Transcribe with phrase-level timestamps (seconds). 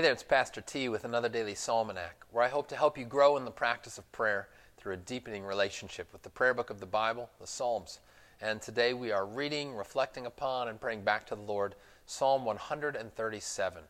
[0.00, 3.04] Hey there, it's Pastor T with another daily Psalmanac, where I hope to help you
[3.04, 4.48] grow in the practice of prayer
[4.78, 8.00] through a deepening relationship with the prayer book of the Bible, the Psalms.
[8.40, 11.74] And today we are reading, reflecting upon, and praying back to the Lord
[12.06, 13.82] Psalm 137.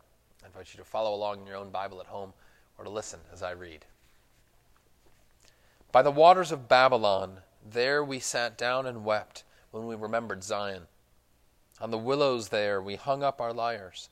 [0.43, 2.33] I invite you to follow along in your own Bible at home
[2.77, 3.87] or to listen as I read.
[5.93, 10.89] By the waters of Babylon, there we sat down and wept when we remembered Zion.
[11.81, 14.09] On the willows there we hung up our lyres.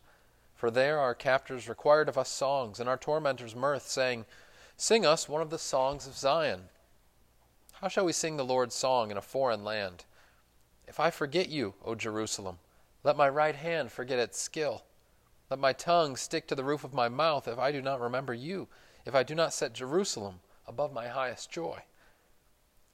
[0.58, 4.26] For there our captors required of us songs, and our tormentors mirth, saying,
[4.76, 6.62] Sing us one of the songs of Zion.
[7.74, 10.04] How shall we sing the Lord's song in a foreign land?
[10.88, 12.58] If I forget you, O Jerusalem,
[13.04, 14.82] let my right hand forget its skill.
[15.48, 18.34] Let my tongue stick to the roof of my mouth if I do not remember
[18.34, 18.66] you,
[19.06, 21.84] if I do not set Jerusalem above my highest joy.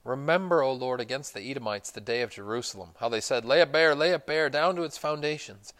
[0.04, 3.72] Remember, O Lord, against the Edomites the day of Jerusalem, how they said, Lay it
[3.72, 5.72] bare, lay it bare, down to its foundations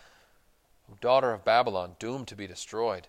[1.00, 3.08] daughter of Babylon, doomed to be destroyed.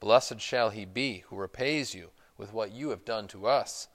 [0.00, 3.88] Blessed shall he be who repays you with what you have done to us.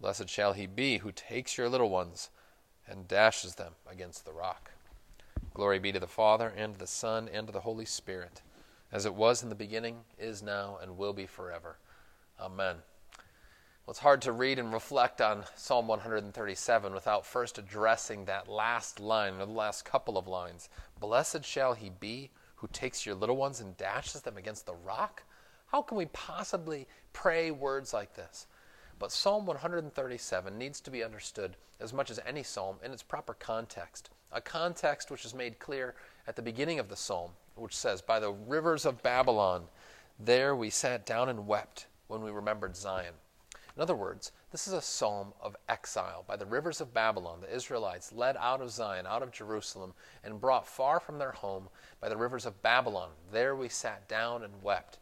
[0.00, 2.30] Blessed shall he be who takes your little ones
[2.88, 4.72] and dashes them against the rock.
[5.54, 8.42] Glory be to the Father, and to the Son, and to the Holy Spirit,
[8.92, 11.76] as it was in the beginning, is now, and will be forever.
[12.40, 12.76] Amen.
[13.90, 19.00] Well, it's hard to read and reflect on Psalm 137 without first addressing that last
[19.00, 20.68] line, or the last couple of lines.
[21.00, 25.24] Blessed shall he be who takes your little ones and dashes them against the rock?
[25.72, 28.46] How can we possibly pray words like this?
[29.00, 33.34] But Psalm 137 needs to be understood as much as any psalm in its proper
[33.34, 34.10] context.
[34.30, 35.96] A context which is made clear
[36.28, 39.64] at the beginning of the psalm, which says, By the rivers of Babylon,
[40.16, 43.14] there we sat down and wept when we remembered Zion.
[43.80, 46.22] In other words, this is a psalm of exile.
[46.28, 50.38] By the rivers of Babylon, the Israelites led out of Zion, out of Jerusalem, and
[50.38, 53.08] brought far from their home by the rivers of Babylon.
[53.32, 54.98] There we sat down and wept.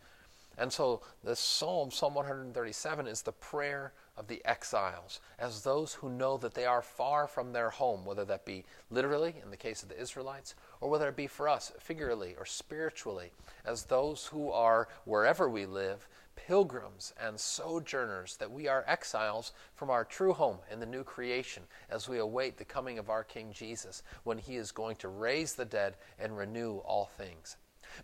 [0.56, 6.08] And so this psalm, Psalm 137, is the prayer of the exiles, as those who
[6.08, 9.82] know that they are far from their home, whether that be literally in the case
[9.82, 13.32] of the Israelites, or whether it be for us figuratively or spiritually,
[13.64, 16.08] as those who are wherever we live,
[16.46, 21.64] pilgrims and sojourners, that we are exiles from our true home in the new creation
[21.90, 25.54] as we await the coming of our King Jesus, when he is going to raise
[25.54, 27.56] the dead and renew all things.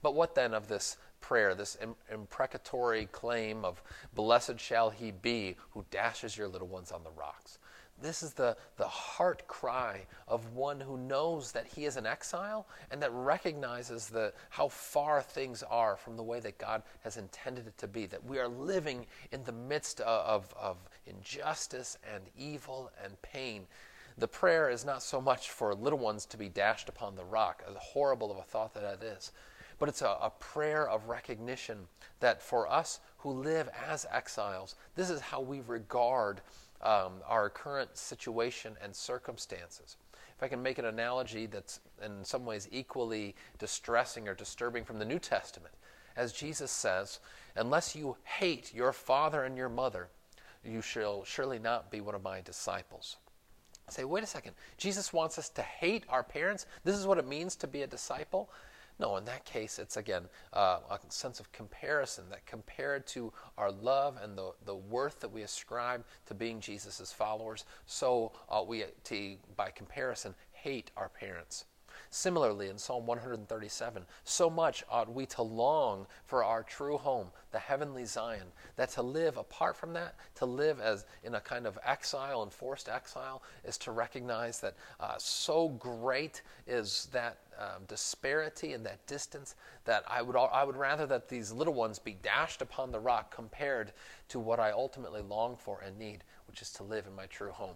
[0.03, 1.79] But what then of this prayer, this
[2.13, 3.83] imprecatory claim of,
[4.15, 7.59] Blessed shall he be who dashes your little ones on the rocks?
[8.03, 12.67] This is the, the heart cry of one who knows that he is an exile
[12.91, 17.67] and that recognizes the, how far things are from the way that God has intended
[17.67, 18.07] it to be.
[18.07, 23.67] That we are living in the midst of, of injustice and evil and pain.
[24.19, 27.65] The prayer is not so much for little ones to be dashed upon the rock,
[27.69, 29.33] as horrible of a thought that it is,
[29.79, 31.89] but it's a, a prayer of recognition
[32.21, 36.43] that for us who live as exiles, this is how we regard
[36.83, 39.97] um, our current situation and circumstances.
[40.37, 44.99] If I can make an analogy that's in some ways equally distressing or disturbing from
[44.99, 45.75] the New Testament,
[46.17, 47.21] as Jesus says,
[47.57, 50.09] unless you hate your father and your mother,
[50.65, 53.17] you shall surely not be one of my disciples.
[53.89, 54.55] I say, wait a second.
[54.79, 56.67] Jesus wants us to hate our parents?
[56.85, 58.49] This is what it means to be a disciple?
[58.99, 63.73] No, in that case, it's again uh, a sense of comparison that compared to our
[63.73, 68.85] love and the, the worth that we ascribe to being Jesus' followers, so uh, we,
[69.05, 71.65] to, by comparison, hate our parents.
[72.15, 77.59] Similarly, in Psalm 137, so much ought we to long for our true home, the
[77.59, 81.77] heavenly Zion, that to live apart from that, to live as in a kind of
[81.85, 88.75] exile and forced exile, is to recognize that uh, so great is that um, disparity
[88.75, 92.63] and that distance that I would, I would rather that these little ones be dashed
[92.63, 93.93] upon the rock compared
[94.29, 97.51] to what I ultimately long for and need, which is to live in my true
[97.51, 97.75] home.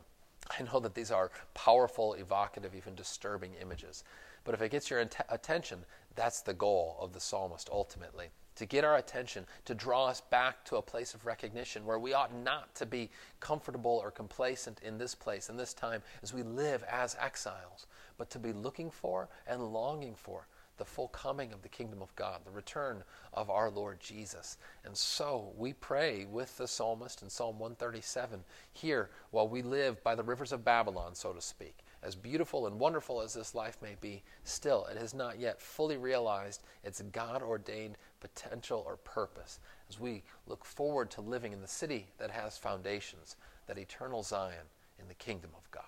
[0.50, 4.04] I know that these are powerful, evocative, even disturbing images.
[4.44, 5.84] But if it gets your attention,
[6.14, 8.28] that's the goal of the psalmist ultimately.
[8.56, 12.12] To get our attention, to draw us back to a place of recognition where we
[12.12, 16.42] ought not to be comfortable or complacent in this place, in this time, as we
[16.42, 17.86] live as exiles,
[18.16, 20.46] but to be looking for and longing for
[20.78, 23.02] the full coming of the kingdom of God, the return
[23.34, 24.56] of our Lord Jesus.
[24.84, 30.14] And so we pray with the psalmist in Psalm 137 here while we live by
[30.14, 33.96] the rivers of Babylon, so to speak as beautiful and wonderful as this life may
[34.00, 39.58] be, still it has not yet fully realized its God ordained potential or purpose
[39.88, 43.36] as we look forward to living in the city that has foundations,
[43.66, 44.66] that eternal Zion
[45.00, 45.84] in the kingdom of God.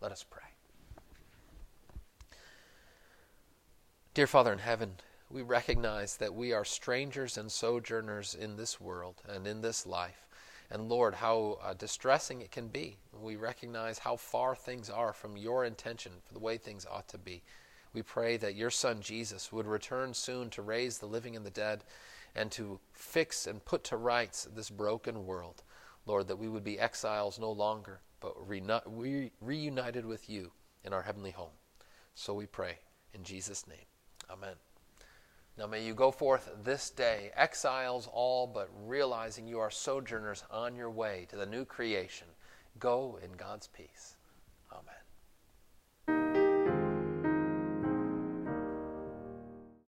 [0.00, 0.53] Let us pray.
[4.14, 4.92] Dear Father in heaven,
[5.28, 10.28] we recognize that we are strangers and sojourners in this world and in this life.
[10.70, 12.98] And Lord, how uh, distressing it can be.
[13.12, 17.18] We recognize how far things are from your intention for the way things ought to
[17.18, 17.42] be.
[17.92, 21.50] We pray that your Son Jesus would return soon to raise the living and the
[21.50, 21.82] dead
[22.36, 25.64] and to fix and put to rights this broken world.
[26.06, 30.52] Lord, that we would be exiles no longer, but re- reunited with you
[30.84, 31.58] in our heavenly home.
[32.14, 32.78] So we pray
[33.12, 33.86] in Jesus' name.
[34.30, 34.54] Amen.
[35.56, 40.74] Now may you go forth this day, exiles all, but realizing you are sojourners on
[40.74, 42.26] your way to the new creation.
[42.78, 44.16] Go in God's peace.
[44.72, 45.03] Amen.